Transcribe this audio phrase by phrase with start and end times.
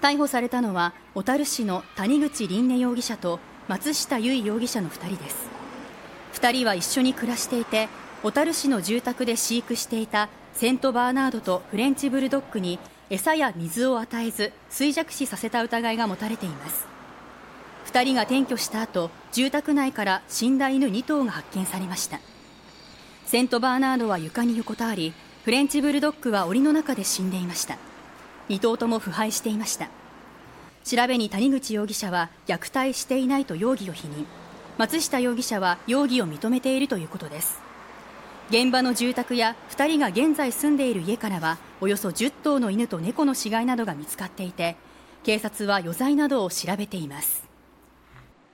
[0.00, 5.48] 逮捕されたのは小樽市の谷口凛音容疑者と松下由衣容疑者の2人です。
[6.34, 7.88] 2人は一緒に暮らしていて
[8.22, 12.78] 小樽市の住宅で飼育していたセントバーナードとフレンチブルドッグに
[13.10, 16.86] 餌や水を与えず衰弱死させた疑いが持たれています。
[17.86, 22.20] 2人が転居した後住宅内から死んだ犬2頭が発見されました。
[23.26, 25.12] セントバーナードは床に横たわり
[25.44, 27.78] フレンチブルドッグは檻の中で死んでいました。
[28.50, 29.88] 2頭とも腐敗していました。
[30.84, 34.26] 調べに谷口容疑者は虐待していないと容疑を否認。
[34.76, 37.60] 松下容疑者は容疑を認めているということです。
[38.50, 44.76] 現場の住宅や2人が現在住んでいる家からはおよそ10頭の犬と猫の死骸などが見つかっていて
[45.22, 47.49] 警察は余罪などを調べています。